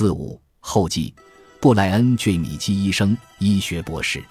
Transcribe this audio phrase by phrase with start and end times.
[0.00, 1.12] 四五后记，
[1.60, 2.38] 布莱恩· ·J.
[2.38, 4.24] 米基医生，医学博士。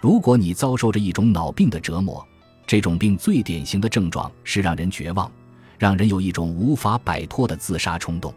[0.00, 2.26] 如果你遭受着一种脑病的折磨，
[2.66, 5.30] 这种病最典型的症状是让人绝望，
[5.78, 8.32] 让人有一种无法摆脱的自杀冲动。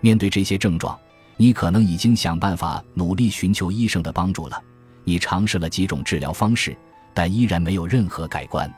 [0.00, 0.98] 面对这些症状，
[1.36, 4.58] 你可能已经想办法努力寻求医生的帮助了。
[5.04, 6.74] 你尝试了几种治疗方式，
[7.12, 8.72] 但依然没有任何改观。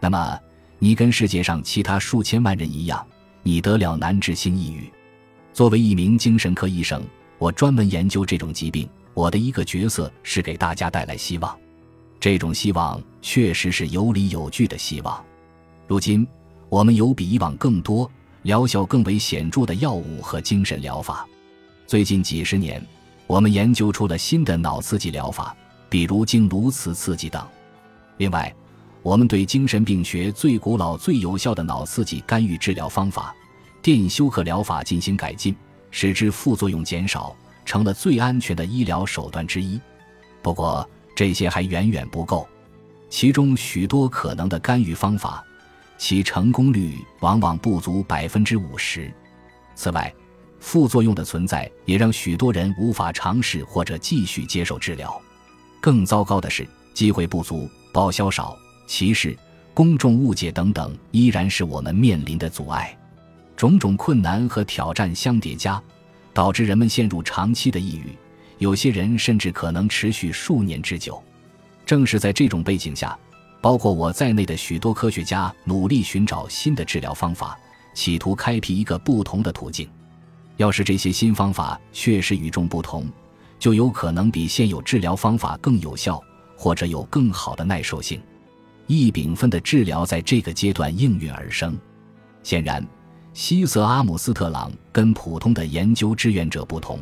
[0.00, 0.40] 那么，
[0.78, 3.06] 你跟世界上其他数千万人一样，
[3.42, 4.90] 你得了难治性抑郁。
[5.52, 7.02] 作为一名精神科医生，
[7.38, 8.88] 我专门研究这种疾病。
[9.12, 11.58] 我的一个角色是给大家带来希望。
[12.20, 15.22] 这种希望确实是有理有据的希望。
[15.88, 16.26] 如今，
[16.68, 18.10] 我们有比以往更多、
[18.42, 21.26] 疗效更为显著的药物和精神疗法。
[21.86, 22.80] 最近几十年，
[23.26, 25.54] 我们研究出了新的脑刺激疗法，
[25.88, 27.44] 比如经颅磁刺激等。
[28.18, 28.54] 另外，
[29.02, 33.34] 我们对精神病学最古老、最有效的脑刺激干预治疗方法——
[33.82, 35.54] 电休克疗法进行改进，
[35.90, 37.34] 使之副作用减少，
[37.64, 39.80] 成了最安全的医疗手段之一。
[40.42, 42.46] 不过，这些还远远不够，
[43.08, 45.44] 其中许多可能的干预方法，
[45.98, 49.12] 其成功率往往不足百分之五十。
[49.74, 50.12] 此外，
[50.58, 55.20] 副作用的存在也让许多人无法尝试或者继续接受治疗。
[55.80, 59.34] 更糟糕的是，机会不足、报销少、歧视、
[59.72, 62.94] 公众误解等等，依然是我们面临的阻碍。
[63.60, 65.78] 种种困难和挑战相叠加，
[66.32, 68.16] 导致人们陷入长期的抑郁。
[68.56, 71.22] 有些人甚至可能持续数年之久。
[71.84, 73.14] 正是在这种背景下，
[73.60, 77.54] 包括我在内的许多科学家努力寻找新的治疗方法，
[77.92, 79.86] 企图开辟一个不同的途径。
[80.56, 83.06] 要是这些新方法确实与众不同，
[83.58, 86.18] 就有可能比现有治疗方法更有效，
[86.56, 88.22] 或者有更好的耐受性。
[88.86, 91.78] 异丙酚的治疗在这个阶段应运而生。
[92.42, 92.82] 显然，
[93.32, 96.98] 西瑟阿姆斯特朗跟普通的研究志愿者不同。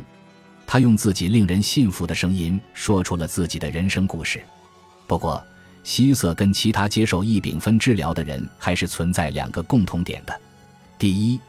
[0.67, 4.43] 他用自己令人信服的声音说出了自己的人生故事。
[5.07, 5.43] 不过，
[5.83, 10.41] 希瑟跟其他接受异丙酚治疗的人还是存在两个共同点的：
[10.99, 11.41] 第一，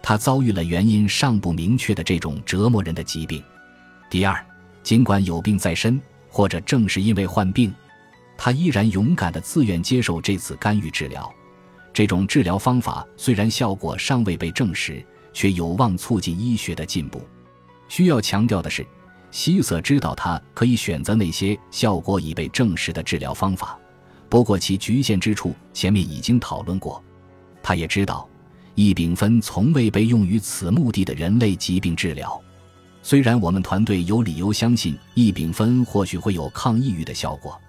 [0.00, 3.42] 他遭遇了原因尚不明确的这种折磨人的疾病；
[4.08, 4.46] 第二，
[4.84, 7.74] 尽管有病在身，或者正是因为患病，
[8.36, 11.28] 他依然勇敢地自愿接受这次干预治疗。
[11.98, 17.20] 这种治疗方法虽然效果尚未被证实，却有望促进医学的进步。
[17.88, 18.86] 需要强调的是，
[19.32, 23.76] 希瑟知道他可以选择那些效果已被证实的治疗方法，
[24.28, 27.02] 不过其局限之处前面已经讨论过。
[27.64, 28.28] 他也知道，
[28.76, 32.40] 异丙酚从未被用于此目的的人类疾病治疗。
[33.02, 37.60] 虽然我们团队有理由相信异丙酚或许会有抗抑郁的效果，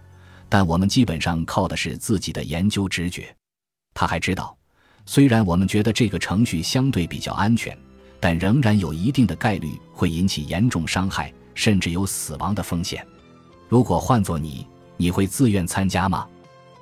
[0.47, 3.35] 但我们基本上靠的是自己的研究直觉。
[3.99, 4.55] 他还知道，
[5.05, 7.77] 虽然我们觉得这个程序相对比较安全。
[8.21, 13.05] 但仍然有一定的概率会引起严重伤害，甚至有死亡的风险。
[13.67, 14.65] 如果换做你，
[14.97, 16.27] 你会自愿参加吗？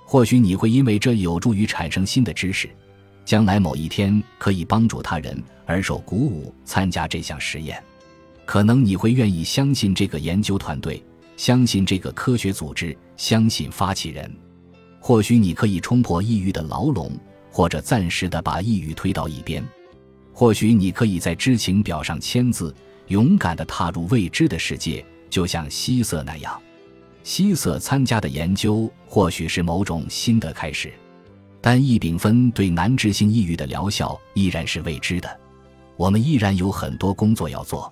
[0.06, 2.69] 或许你会因为这有助于产生新的知识，
[3.25, 7.83] 将来某一天可以帮助他人而受鼓舞参加这项实验。
[8.45, 11.03] 可能你会愿意相信这个研究团队，
[11.35, 14.35] 相信这个科学组织，相信发起人。
[15.07, 17.09] 或许你可以冲破抑郁的牢笼，
[17.50, 19.66] 或者暂时的把抑郁推到一边。
[20.34, 22.75] 或许你可以在知情表上签字，
[23.07, 26.62] 勇敢地踏入未知的世界，就像希瑟那样。
[27.23, 30.91] 希瑟参加的研究或许是某种新的开始，
[31.62, 35.39] 但异丙酚对难治性抑郁的疗效依然是未知的。
[35.95, 37.89] 我们依然有很多工作要做。